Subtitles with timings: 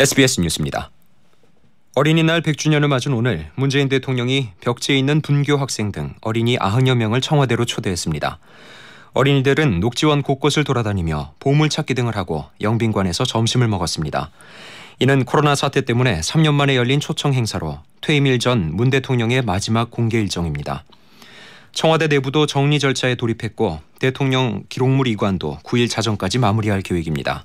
[0.00, 0.92] SBS 뉴스입니다.
[1.96, 7.64] 어린이날 100주년을 맞은 오늘 문재인 대통령이 벽지에 있는 분교 학생 등 어린이 90여 명을 청와대로
[7.64, 8.38] 초대했습니다.
[9.14, 14.30] 어린이들은 녹지원 곳곳을 돌아다니며 보물찾기 등을 하고 영빈관에서 점심을 먹었습니다.
[15.00, 20.20] 이는 코로나 사태 때문에 3년 만에 열린 초청 행사로 퇴임일 전 문 대통령의 마지막 공개
[20.20, 20.84] 일정입니다.
[21.72, 27.44] 청와대 내부도 정리 절차에 돌입했고 대통령 기록물 이관도 9일 자정까지 마무리할 계획입니다.